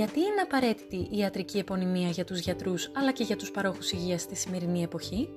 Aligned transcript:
Γιατί 0.00 0.20
είναι 0.20 0.40
απαραίτητη 0.42 0.96
η 0.96 1.18
ιατρική 1.18 1.58
επωνυμία 1.58 2.08
για 2.08 2.24
τους 2.24 2.38
γιατρούς 2.38 2.90
αλλά 2.94 3.12
και 3.12 3.22
για 3.22 3.36
τους 3.36 3.50
παρόχους 3.50 3.92
υγείας 3.92 4.20
στη 4.20 4.36
σημερινή 4.36 4.82
εποχή; 4.82 5.28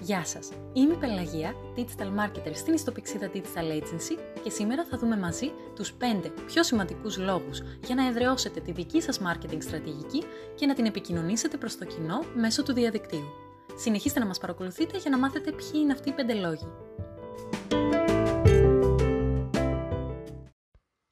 Γεια 0.00 0.24
σας, 0.24 0.48
είμαι 0.72 0.92
η 0.92 0.96
Πελαγία, 0.96 1.54
Digital 1.76 2.20
Marketer 2.20 2.50
στην 2.54 2.74
ιστοπηξίδα 2.74 3.30
Digital 3.34 3.80
Agency 3.80 4.18
και 4.42 4.50
σήμερα 4.50 4.84
θα 4.84 4.98
δούμε 4.98 5.16
μαζί 5.16 5.52
τους 5.74 5.92
5 5.92 6.30
πιο 6.46 6.62
σημαντικούς 6.62 7.18
λόγους 7.18 7.62
για 7.84 7.94
να 7.94 8.06
εδραιώσετε 8.06 8.60
τη 8.60 8.72
δική 8.72 9.00
σας 9.00 9.20
marketing 9.20 9.58
στρατηγική 9.62 10.22
και 10.54 10.66
να 10.66 10.74
την 10.74 10.84
επικοινωνήσετε 10.84 11.56
προς 11.56 11.76
το 11.76 11.84
κοινό 11.84 12.24
μέσω 12.34 12.62
του 12.62 12.72
διαδικτύου. 12.72 13.28
Συνεχίστε 13.76 14.20
να 14.20 14.26
μας 14.26 14.38
παρακολουθείτε 14.38 14.98
για 14.98 15.10
να 15.10 15.18
μάθετε 15.18 15.52
ποιοι 15.52 15.70
είναι 15.74 15.92
αυτοί 15.92 16.08
οι 16.08 16.14
5 16.16 16.34
λόγοι. 16.34 16.66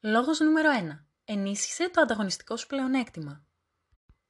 Λόγος 0.01 0.39
νούμερο 0.39 0.69
1. 0.99 1.12
Ενίσχυσε 1.25 1.89
το 1.89 2.01
ανταγωνιστικό 2.01 2.57
σου 2.57 2.67
πλεονέκτημα. 2.67 3.45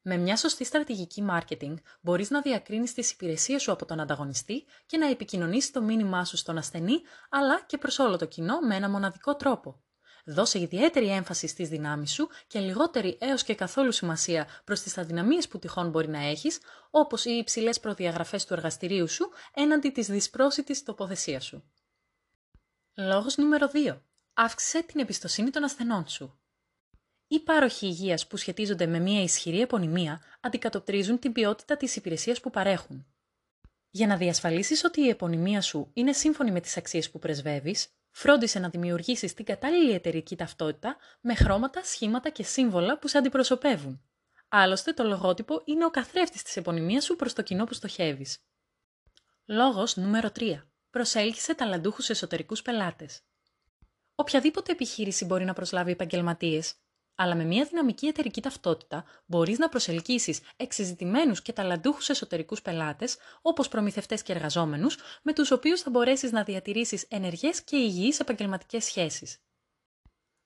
Με 0.02 0.18
μια 0.18 0.38
σωστή 0.38 0.64
στρατηγική 0.64 1.26
marketing 1.30 1.74
μπορείς 2.02 2.30
να 2.30 2.42
διακρίνεις 2.42 2.94
τις 2.94 3.12
υπηρεσίες 3.12 3.62
σου 3.62 3.72
από 3.72 3.86
τον 3.86 4.00
ανταγωνιστή 4.00 4.66
και 4.86 4.98
να 4.98 5.10
επικοινωνήσεις 5.10 5.72
το 5.72 5.82
μήνυμά 5.82 6.26
σου 6.26 6.38
στον 6.38 6.58
ασθενή 6.58 7.02
αλλά 7.30 7.62
και 7.62 7.78
προς 7.78 8.00
όλο 8.00 8.18
το 8.18 8.26
κοινό 8.26 8.60
με 8.60 8.76
ένα 8.76 8.90
μοναδικό 8.90 9.36
τρόπο. 9.36 9.84
Δώσε 10.26 10.60
ιδιαίτερη 10.60 11.08
έμφαση 11.08 11.48
στις 11.48 11.70
δυνάμεις 11.70 12.14
σου 12.14 12.30
και 12.48 12.60
λιγότερη 12.60 13.18
έως 13.22 13.44
και 13.44 13.55
καθόλου 13.55 13.91
σημασία 13.91 14.48
προς 14.64 14.82
τις 14.82 14.98
αδυναμίες 14.98 15.48
που 15.48 15.60
τυχόν 15.60 15.90
μπορεί 15.90 16.08
να 16.08 16.20
έχεις, 16.20 16.60
όπως 16.90 17.26
οι 17.26 17.32
υψηλές 17.32 17.80
προδιαγραφές 17.80 18.46
του 18.46 18.54
εργαστηρίου 18.54 19.08
σου 19.08 19.30
έναντι 19.54 19.90
της 19.90 20.08
δυσπρόσιτης 20.08 20.84
τοποθεσίας 20.84 21.46
σου. 21.46 21.64
Λόγος 22.94 23.38
νούμερο 23.38 23.68
2. 23.68 24.02
Αύξησε 24.34 24.84
την 24.84 25.00
εμπιστοσύνη 25.00 25.50
των 25.50 25.64
ασθενών 25.64 26.08
σου. 26.08 26.38
Οι 27.34 27.40
πάροχοι 27.40 27.85
υγείας 27.85 28.27
που 28.27 28.38
σχετίζονται 28.38 28.85
με 28.85 28.99
μια 28.99 29.24
ισχυρή 29.24 29.62
επωνυμία 29.62 30.21
αντικατοπτρίζουν 30.41 31.20
την 31.20 31.32
ποιότητα 31.32 31.77
της 31.77 31.96
υπηρεσίας 31.96 32.40
που 32.40 32.49
παρέχουν. 32.49 33.05
Για 33.90 34.07
να 34.07 34.18
διασφαλίσεις 34.18 34.84
ότι 34.84 35.02
η 35.02 35.10
επωνυμία 35.10 35.62
σου 35.62 35.90
είναι 35.94 36.13
σύμφωνη 36.13 36.52
με 36.52 36.60
τις 36.60 36.77
αξίες 36.77 37.10
που 37.10 37.20
πρεσβεύεις, 37.20 37.88
φρόντισε 38.12 38.60
να 38.60 38.70
δημιουργήσεις 38.70 39.34
την 39.34 39.46
κατάλληλη 39.46 39.91
εταιρική 39.91 40.35
ταυτότητα 40.35 40.98
με 41.22 41.35
χρώματα, 41.35 41.84
σχήματα 41.84 42.30
και 42.30 42.44
σύμβολα 42.44 42.99
που 42.99 43.07
σε 43.07 43.18
αντιπροσωπεύουν. 43.18 44.04
Άλλωστε, 44.48 44.94
το 44.94 45.04
λογότυπο 45.04 45.62
είναι 45.66 45.85
ο 45.85 45.90
καθρέφτης 45.90 46.44
της 46.44 46.57
επωνυμίας 46.57 47.04
σου 47.04 47.16
προς 47.16 47.34
το 47.34 47.41
κοινό 47.41 47.63
που 47.63 47.74
στοχεύεις. 47.74 48.38
Λόγος 49.46 49.96
νούμερο 49.96 50.32
3. 50.32 50.68
Προσέλκυσε 50.90 51.55
ταλαντούχους 51.55 52.10
εσωτερικούς 52.10 52.62
πελάτες. 52.62 53.22
Οποιαδήποτε 54.16 54.72
επιχείρηση 54.72 55.26
μπορεί 55.26 55.46
να 55.46 55.54
προσλάβει 55.54 55.91
επαγγελματίες, 55.91 56.76
αλλά 57.16 57.36
με 57.36 57.44
μια 57.44 57.64
δυναμική 57.64 58.08
εταιρική 58.08 58.42
ταυτότητα 58.42 59.06
μπορείς 59.26 59.58
να 59.58 59.70
προσελκύσεις 59.70 60.42
εξεζητημένους 60.56 61.42
και 61.42 61.54
ταλαντούχους 61.54 62.10
εσωτερικούς 62.10 62.62
πελάτες, 62.62 63.18
όπως 63.42 63.68
προμηθευτές 63.68 64.22
και 64.22 64.34
εργαζόμενους, 64.34 64.97
με 65.24 65.34
τους 65.34 65.52
οποίους 65.52 65.81
θα 65.81 65.90
μπορέσεις 65.90 66.31
να 66.31 66.44
διατηρήσεις 66.44 67.06
ενεργές 67.09 67.64
και 67.64 67.78
υγιείς 67.78 68.19
επαγγελματικές 68.19 68.86
σχέσεις. 68.86 69.44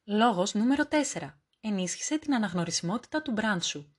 Λόγος 0.03 0.53
νούμερο 0.53 0.85
4. 0.85 1.41
Ενίσχυσε 1.59 2.17
την 2.19 2.33
αναγνωρισιμότητα 2.33 3.21
του 3.21 3.33
brand 3.37 3.61
σου. 3.61 3.97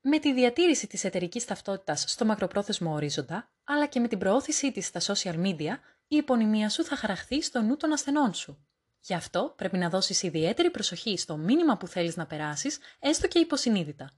Με 0.00 0.18
τη 0.18 0.32
διατήρηση 0.32 0.86
της 0.86 1.04
εταιρικής 1.04 1.44
ταυτότητας 1.44 2.04
στο 2.08 2.24
μακροπρόθεσμο 2.24 2.92
ορίζοντα, 2.92 3.52
αλλά 3.64 3.86
και 3.86 4.00
με 4.00 4.08
την 4.08 4.18
προώθησή 4.18 4.72
της 4.72 4.86
στα 4.86 5.00
social 5.00 5.40
media, 5.42 5.78
η 6.08 6.16
επωνυμία 6.16 6.68
σου 6.68 6.84
θα 6.84 6.96
χαραχθεί 6.96 7.42
στο 7.42 7.60
νου 7.60 7.76
των 7.76 7.92
ασθενών 7.92 8.34
σου. 8.34 8.65
Γι' 9.06 9.14
αυτό 9.14 9.54
πρέπει 9.56 9.78
να 9.78 9.88
δώσεις 9.88 10.22
ιδιαίτερη 10.22 10.70
προσοχή 10.70 11.18
στο 11.18 11.36
μήνυμα 11.36 11.76
που 11.76 11.86
θέλεις 11.86 12.16
να 12.16 12.26
περάσεις, 12.26 12.78
έστω 12.98 13.28
και 13.28 13.38
υποσυνείδητα. 13.38 14.10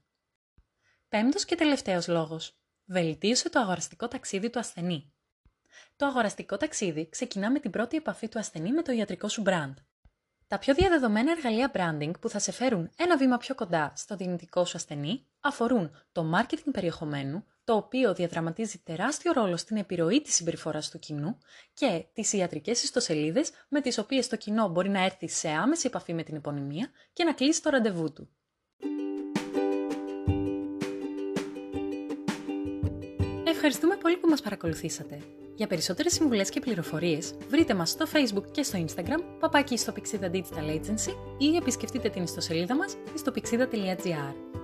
Πέμπτος 1.09 1.45
και 1.45 1.55
τελευταίος 1.55 2.07
λόγος. 2.07 2.59
Βελτίωσε 2.85 3.49
το 3.49 3.59
αγοραστικό 3.59 4.07
ταξίδι 4.07 4.49
του 4.49 4.59
ασθενή. 4.59 5.13
Το 5.95 6.05
αγοραστικό 6.05 6.57
ταξίδι 6.57 7.09
ξεκινά 7.09 7.51
με 7.51 7.59
την 7.59 7.71
πρώτη 7.71 7.97
επαφή 7.97 8.27
του 8.27 8.39
ασθενή 8.39 8.71
με 8.71 8.81
το 8.81 8.91
ιατρικό 8.91 9.27
σου 9.27 9.43
brand. 9.45 9.73
Τα 10.49 10.57
πιο 10.57 10.73
διαδεδομένα 10.73 11.31
εργαλεία 11.31 11.71
branding 11.73 12.11
που 12.19 12.29
θα 12.29 12.39
σε 12.39 12.51
φέρουν 12.51 12.89
ένα 12.97 13.17
βήμα 13.17 13.37
πιο 13.37 13.55
κοντά 13.55 13.93
στο 13.95 14.15
δυνητικό 14.15 14.65
σου 14.65 14.77
ασθενή 14.77 15.25
αφορούν 15.39 15.91
το 16.11 16.31
marketing 16.35 16.71
περιεχομένου, 16.71 17.45
το 17.63 17.75
οποίο 17.75 18.13
διαδραματίζει 18.13 18.77
τεράστιο 18.77 19.31
ρόλο 19.31 19.57
στην 19.57 19.77
επιρροή 19.77 20.21
της 20.21 20.35
συμπεριφοράς 20.35 20.89
του 20.89 20.99
κοινού 20.99 21.37
και 21.73 22.05
τις 22.13 22.33
ιατρικές 22.33 22.83
ιστοσελίδες 22.83 23.51
με 23.67 23.81
τις 23.81 23.97
οποίες 23.97 24.27
το 24.27 24.35
κοινό 24.35 24.67
μπορεί 24.67 24.89
να 24.89 25.03
έρθει 25.03 25.27
σε 25.29 25.49
άμεση 25.49 25.87
επαφή 25.87 26.13
με 26.13 26.23
την 26.23 26.35
επωνυμία 26.35 26.89
και 27.13 27.23
να 27.23 27.33
κλείσει 27.33 27.61
το 27.61 27.69
ραντεβού 27.69 28.13
του. 28.13 28.29
Ευχαριστούμε 33.45 33.95
πολύ 33.95 34.17
που 34.17 34.29
μας 34.29 34.41
παρακολουθήσατε. 34.41 35.21
Για 35.59 35.67
περισσότερες 35.67 36.13
συμβουλές 36.13 36.49
και 36.49 36.59
πληροφορίες, 36.59 37.33
βρείτε 37.49 37.73
μας 37.73 37.89
στο 37.89 38.05
Facebook 38.13 38.51
και 38.51 38.63
στο 38.63 38.85
Instagram, 38.85 39.23
παπάκι 39.39 39.77
στο 39.77 39.93
Pixida 39.95 40.31
Digital 40.31 40.69
Agency 40.69 41.15
ή 41.37 41.55
επισκεφτείτε 41.55 42.09
την 42.09 42.23
ιστοσελίδα 42.23 42.75
μας 42.75 42.97
στο 43.15 43.31
pixida.gr. 43.35 44.58